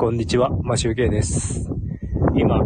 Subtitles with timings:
[0.00, 1.68] こんにちは、マシュウケイです。
[2.32, 2.60] 今、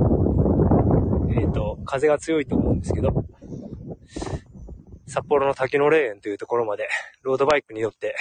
[1.35, 3.25] えっ、と、風が強いと思うんですけど、
[5.07, 6.91] 札幌の滝の霊園というところまで、
[7.23, 8.15] ロードバイクに乗って、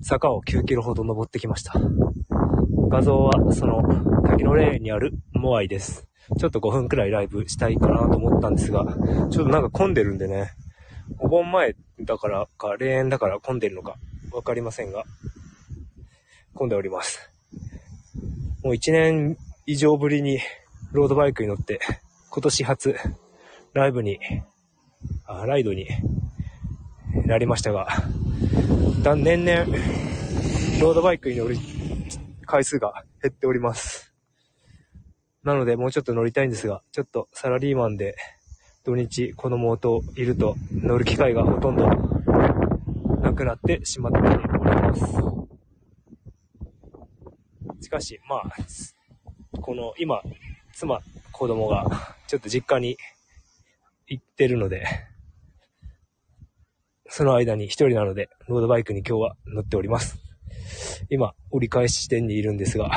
[0.00, 1.74] 坂を9キロほど登ってきました。
[2.88, 3.82] 画像は、その、
[4.22, 6.08] 滝の霊園にあるモアイです。
[6.38, 8.86] ちょっと5分くらいライブしたいかなと思ったんですが、
[9.30, 10.52] ちょっとなんか混んでるんでね、
[11.18, 13.96] お盆前だからか、霊園だから混んでるのか、
[14.32, 15.04] わかりませんが、
[16.54, 17.30] 混んでおります。
[18.68, 20.40] もう1年以上ぶりに
[20.92, 21.80] ロードバイクに乗って、
[22.28, 22.96] 今年初、
[23.72, 24.20] ライブに、
[25.24, 25.88] あライドに
[27.24, 27.88] なりましたが、
[29.02, 29.64] だ年々、
[30.82, 31.56] ロードバイクに乗る
[32.44, 34.12] 回数が減っております。
[35.44, 38.16] なので、もうちょっと乗りたいんですが、ちょっとサラリーマンで、
[38.84, 41.86] 土日子供といると乗る機会がほとんど
[43.22, 45.27] なくなってしまっております。
[47.88, 48.42] しかし、まあ、
[49.62, 50.20] この今、
[50.74, 51.00] 妻、
[51.32, 51.86] 子供が
[52.26, 52.98] ちょっと実家に
[54.06, 54.84] 行ってるので、
[57.08, 60.18] その間に一人なので、ロードバイクに今日は乗っております。
[61.08, 62.90] 今、折り返し地点にいるんですが、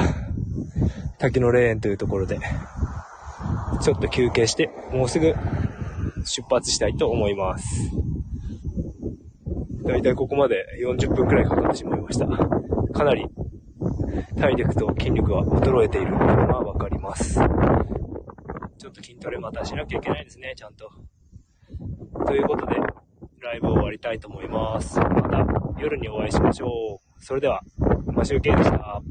[1.20, 2.38] 滝の霊園というところで、
[3.82, 5.34] ちょっと休憩して、もうすぐ
[6.26, 7.92] 出発したいと思います。
[9.86, 12.28] だいたいここまで40分くらいかかってしまいました。
[12.28, 13.26] かなり
[14.38, 17.36] 体力と筋力は衰えているのがわかります。
[18.78, 20.90] ちょっと筋トレまたしなきゃいけないですね、ちゃんと。
[22.26, 22.76] ということで、
[23.42, 25.00] ライブを終わりたいと思います。
[25.00, 25.46] また
[25.80, 27.24] 夜にお会いしましょう。
[27.24, 27.62] それでは、
[28.08, 29.02] マシュウケイでした。